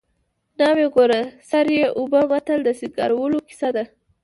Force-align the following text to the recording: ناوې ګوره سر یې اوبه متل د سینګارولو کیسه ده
ناوې 0.59 0.85
ګوره 0.95 1.21
سر 1.49 1.65
یې 1.77 1.85
اوبه 1.97 2.21
متل 2.31 2.59
د 2.63 2.69
سینګارولو 2.79 3.37
کیسه 3.47 3.69
ده 3.75 3.83